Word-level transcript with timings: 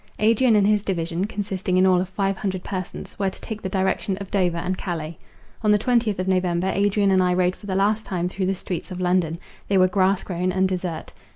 Adrian 0.17 0.55
and 0.55 0.65
his 0.65 0.81
division, 0.81 1.25
consisting 1.25 1.77
in 1.77 1.85
all 1.85 2.01
of 2.01 2.09
five 2.09 2.35
hundred 2.35 2.63
persons, 2.63 3.19
were 3.19 3.29
to 3.29 3.39
take 3.39 3.61
the 3.61 3.69
direction 3.69 4.17
of 4.17 4.31
Dover 4.31 4.57
and 4.57 4.75
Calais. 4.75 5.15
On 5.61 5.69
the 5.69 5.77
twentieth 5.77 6.17
of 6.17 6.27
November, 6.27 6.71
Adrian 6.73 7.11
and 7.11 7.21
I 7.21 7.35
rode 7.35 7.55
for 7.55 7.67
the 7.67 7.75
last 7.75 8.03
time 8.03 8.27
through 8.27 8.47
the 8.47 8.55
streets 8.55 8.89
of 8.89 8.99
London. 8.99 9.37
They 9.67 9.77
were 9.77 9.87
grass 9.87 10.23
grown 10.23 10.51
and 10.51 10.67
desert. 10.67 11.13